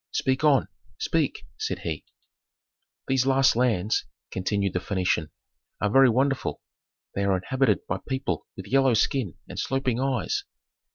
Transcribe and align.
"Speak 0.13 0.43
on 0.43 0.67
speak!" 0.97 1.43
said 1.59 1.77
he. 1.85 2.03
"These 3.07 3.27
last 3.27 3.55
lands," 3.55 4.05
continued 4.31 4.73
the 4.73 4.79
Phœnician, 4.79 5.29
"are 5.79 5.91
very 5.91 6.09
wonderful. 6.09 6.59
They 7.13 7.23
are 7.23 7.37
inhabited 7.37 7.85
by 7.85 7.99
people 8.09 8.47
with 8.57 8.65
yellow 8.67 8.95
skin 8.95 9.35
and 9.47 9.59
sloping 9.59 9.99
eyes. 9.99 10.43